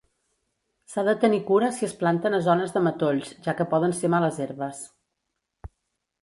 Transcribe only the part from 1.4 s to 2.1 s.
cura si es